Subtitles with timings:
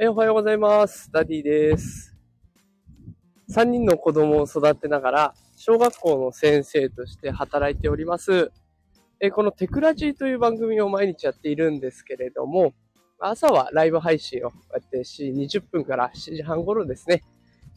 [0.00, 1.10] えおはようございます。
[1.10, 2.16] ダディです。
[3.50, 8.52] 3人の子供を育てながら、小学校の先生として働いております。
[9.18, 12.74] えこのテクラジーという番組を毎日やっているんですけれども、
[13.18, 17.24] 朝はライブ配信をこうやって20分から7時半頃ですね、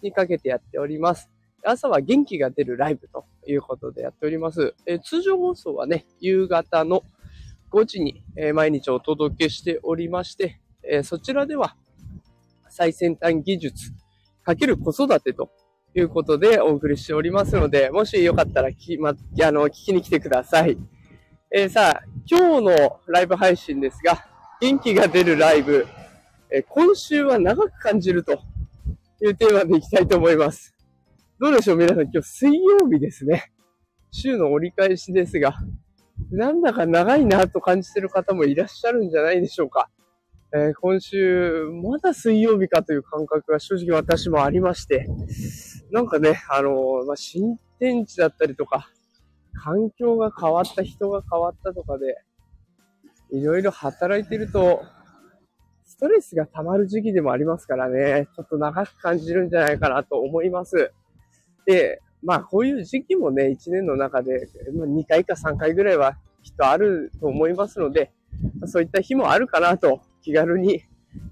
[0.04, 1.28] にかけてやっております。
[1.64, 4.76] 朝は元気が出るライブということでやっております。
[4.86, 7.02] え通常放送はね、夕方の
[7.72, 11.76] 5時に、え毎日お届けしておりまして、えそちらでは
[12.71, 13.92] 最先端技術
[14.43, 15.52] かける子育てと
[15.93, 19.14] いうことでお送りしておりますので、もしよかったら聞き,、ま、あ
[19.52, 20.78] の聞きに来てください。
[21.54, 24.26] えーさあ、今日のライブ配信ですが、
[24.62, 25.86] 元気が出るライブ、
[26.50, 28.39] えー今週は長く感じると
[29.21, 30.74] いうテーマでいきたいと思います。
[31.40, 33.52] どうでしょう皆さん、今日水曜日ですね。
[34.12, 35.56] 週の折り返しですが、
[36.31, 39.90] なんだか長いなと感じてる方もいらっしゃるんじゃないでしょうか。
[40.53, 45.08] えー今週、まだ水曜日かという感覚が正直私もありまして、
[45.92, 48.89] なんかね、あのーまあ、新天地だったりとか、
[49.64, 52.17] 環境が変わった、人が変わったとかで、
[53.31, 54.84] いろいろ働いてると、
[55.86, 60.92] ストレスが溜まる時期でもありますからね、ちょっと長く感じるんじゃないかなと思います。
[61.66, 68.11] で、まあこういう時期もね、1年の中で、ま、2回か3回ぐらいはきっとあると思いますので、
[68.66, 70.83] そういった日もあるかなと気軽に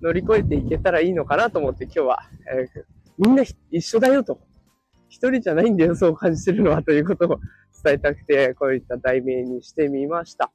[0.02, 2.20] 乗り越えていけたらいいのかなと思って今日は、
[2.52, 4.40] えーみんな一緒だよと。
[5.10, 7.40] 一人じゃないんだよ、そう感じてるのはということを
[7.84, 10.54] 伝えたくて、こういった題名にしてみました。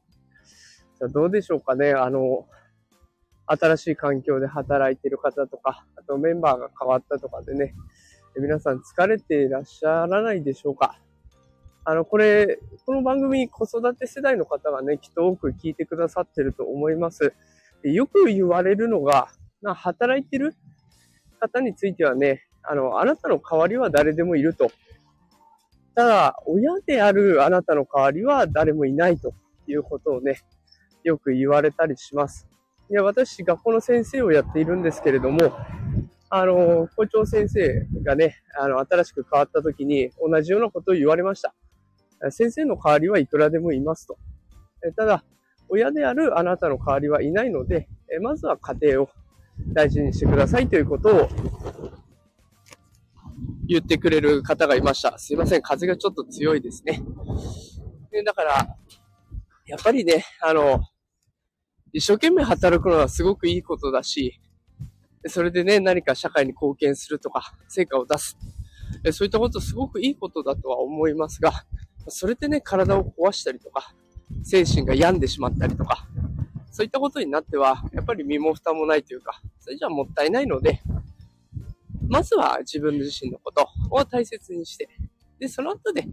[0.98, 2.46] さあどうでしょうかね、あの、
[3.46, 7.74] 新しい環境で働いてる方とか、あとメンバーが変わったとかでね、
[8.34, 10.98] 皆さん疲れていらっしゃらないでしょうか
[11.84, 17.34] あの、これ、この番組子育て世代の方がね、きっと多く聞いてくださってると思います。
[17.84, 19.28] でよく言われるのが、
[19.60, 20.54] な働いてる
[21.38, 24.70] 方についてはね、あの、あなたの代わりは誰でもいると。
[25.94, 29.34] ただ、親であるあなたの代わりは誰もいないと
[29.68, 30.40] いうことをね、
[31.04, 32.48] よく言われたりします。
[32.90, 35.52] いや、私、学校の先生をやっているんですけれども、
[36.30, 41.54] あの、校長先生がね、あの、新しく変わった時に同じようなことを言われました。
[42.30, 44.16] 先生の代わりはいくらでもいますと。
[44.96, 45.22] ただ、
[45.68, 49.08] 親であるあなたの代わりはいないので、えまずは家庭を
[49.68, 51.28] 大事にしてくださいということを
[53.66, 55.18] 言ってくれる方がいました。
[55.18, 57.02] すいません、風がちょっと強いですね。
[58.10, 58.76] でだから、
[59.66, 60.82] やっぱりね、あの、
[61.92, 64.40] 一生懸命働くのはすごくいいことだし、
[65.26, 68.36] それでね、何か社会に貢献するとか、成果を出す。
[69.12, 71.64] そういったことすごくいいことだとは思いますが、
[72.08, 73.94] それでね、体を壊したりとか、
[74.42, 76.06] 精神が病んでしまったりとか、
[76.70, 80.82] そういったことになっては、やっぱり身も蓋もないというか、それじゃもったいないので、
[82.08, 84.88] まずは自分自身のことを大切にして、
[85.38, 86.04] で、その後で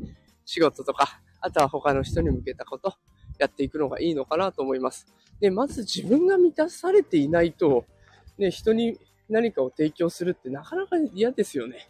[0.45, 2.93] 仕事とか、あとは他の人に向けたこと、
[3.39, 5.07] やっていくのがいいのかなと思います。
[5.39, 7.85] で、まず自分が満たされていないと、
[8.37, 8.99] ね、人に
[9.29, 11.89] 何かを提供するってなかなか嫌ですよね。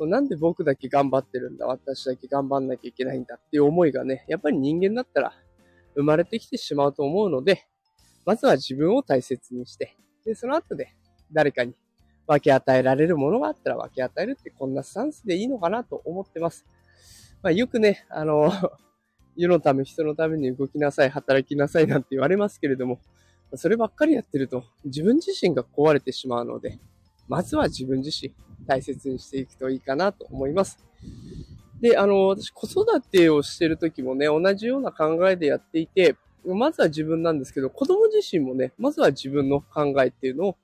[0.00, 5.32] なんで僕だけ頑張ってるんだ、私だけ頑張んなきゃいけないんだっていう思いがね、やっぱり人間だったら
[5.94, 7.66] 生まれてきてしまうと思うので、
[8.24, 10.94] まずは自分を大切にして、で、その後で
[11.32, 11.74] 誰かに
[12.26, 16.64] 分け与えられるものがあったら分け与えるってこんなスタンスでいいのかなと思ってます。
[17.42, 18.50] まあ、よくね、あの、
[19.34, 23.00] 世のため、人のために動きなさい、働きなさいなんて言われますけれども、
[23.54, 26.78] そればっかりやってると自分自身が壊れてしまうので、
[27.28, 28.32] まずは自分自身
[28.66, 30.78] 大切にしていくといいかなと思います。
[31.80, 40.56] で、あの、私子育てをしてる時もね、同じような考えでやっていて、まずは自分なんですけど、子供自身もね、まずは自分の考えっていうのを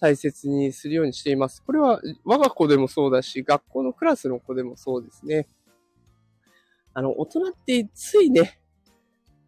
[0.00, 1.62] 大切にするようにしています。
[1.64, 5.48] これは我が子でもそうだし、学校のクラスの子でもそうですね。
[6.94, 8.60] あの、大人ってついね、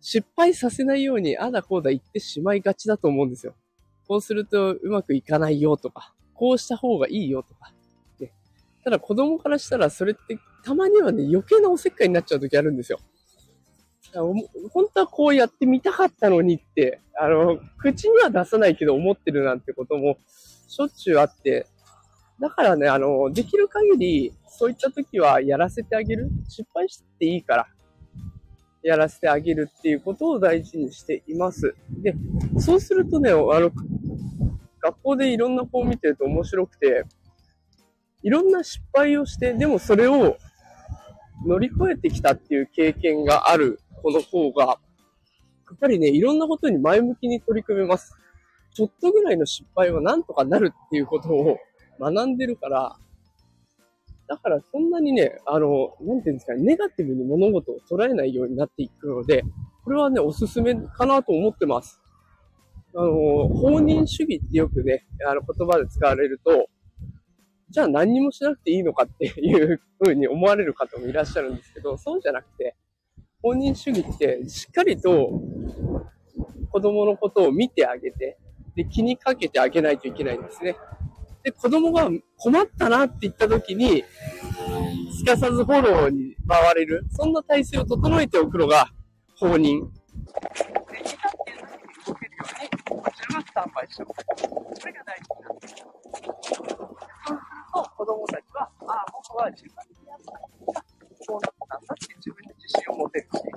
[0.01, 3.55] 失敗させないように、あだこうだ言ってしまいがちだと思うんですよ。
[4.07, 6.13] こうするとうまくいかないよとか、
[6.43, 7.73] こうした方がいいよとか。
[8.19, 8.33] ね、
[8.83, 12.99] ただ子供からしたらそれってたまにはね、余計なおせっかいになっちゃう時あるんですよ。
[14.13, 20.19] 本当はこうやってみたかったのにって、あの、口には出さないけど思ってるなんてことも
[20.67, 21.69] しょっちゅうあって、
[22.41, 26.29] だからね、あの、できる限り、そういった時はやらせてあげる。
[26.49, 27.69] 失敗していいから、
[28.83, 31.77] やらせてあげるっていうことを大事にしています。
[31.89, 32.17] で、
[32.59, 33.71] そうするとね、あの、
[34.83, 37.05] 学校でいろんな子を見てると面白くて、
[38.23, 40.37] いろんな失敗をして、でもそれを
[41.47, 44.73] 乗り越えてきたっていう経験がある子の方が、や
[45.75, 48.15] っぱりね、いろんなことに前向きに取り組めます。
[48.75, 51.59] ちょっとぐらいの失敗はなんとかなるっていうことを
[52.01, 52.97] 学んでるから、
[54.29, 59.45] だからそんなにね、あの、なんていうんですかね、ネガティブに物事を捉えないようになっていくので、
[59.85, 62.02] これはね、おすすめかなと思ってます。
[62.95, 66.69] あの、放任主義ってよくね、あの言葉で使われると、
[67.71, 72.77] じゃあ何もしなくていいのかっていう風に思われる方もいらっしゃるんですけど、そうじゃなくて、
[73.43, 75.41] 放任主義ってしっかりと
[76.71, 78.39] 子供のことを見てあげて、
[78.75, 80.77] で、気にかけてあげないといけないんですね。
[81.43, 84.05] で、子供が困ったなって言った時に、
[85.19, 88.91] すかさずフォローに回れる、そんな体制を整えておくのが
[89.37, 89.81] 放任。
[89.81, 92.39] で、いざっていう時に動けるよ
[92.89, 93.43] うに、こちら
[93.93, 94.81] がスタンバイしておく。
[94.81, 95.77] それが大事なんです。
[95.77, 96.89] そうすると、
[97.97, 100.41] 子供たちは、ああ、僕は自分でやったら
[101.27, 103.53] こうなったんだって自分で自信を持てるし、自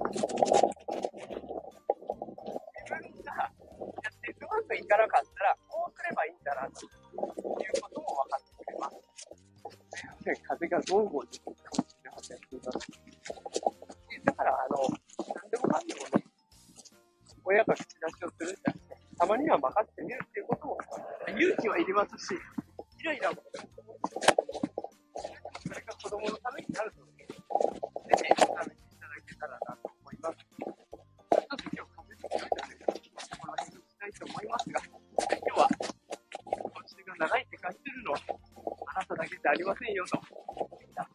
[2.86, 6.92] 分がやってうまくいかなかったら、こうすればいいんだな、という
[7.82, 9.00] ことも分かってくれます。
[9.96, 12.38] すいません、風がゴーゴーしてるかもしれません。
[12.38, 12.78] すいませ
[14.18, 14.24] ん。
[14.26, 14.78] だから、あの、
[15.34, 16.24] 何でもかんでもね、
[17.44, 18.85] 親が口出しをするんじゃなくて、
[19.18, 20.78] たまには任せてみるっていうことも、
[21.40, 23.42] 勇気はいりますし、イライラも、
[25.64, 30.38] それが子供のためになると、ぜひ試していただけたらなと思います。
[30.38, 30.76] ちょ
[31.40, 32.86] っと今日、かぶってきたいで、
[33.40, 35.00] お話をしたいと思いますが、今
[35.56, 35.70] 日は、
[36.44, 38.20] 今週が長いって感じるのは、
[38.88, 40.20] あなただけじゃありませんよと、
[40.76, 41.08] みんな、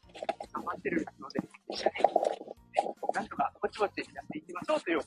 [0.52, 5.00] 頑張ってるので、一緒に、ね、なんとかぼちぼちやっていきましょうという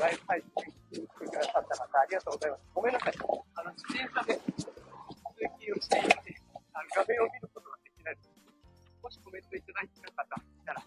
[0.00, 0.70] ことで、今日もライブ配信
[2.10, 2.66] りがとうございます。
[2.74, 3.14] ごめんなさい。
[3.54, 6.42] あの、自転車で通勤をしていて、
[6.74, 8.28] あの画面を見ることができないので、
[9.02, 10.82] もしコメントいただいている方いたら、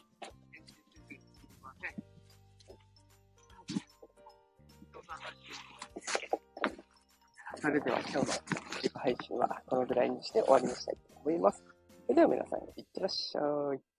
[0.51, 1.95] 返信せずにすみません。
[7.56, 11.63] それでは今日の配信はこのぐらいにして終わりにしたいと思います。
[12.06, 13.39] それでは皆さん、いってらっしゃ
[13.74, 13.93] い。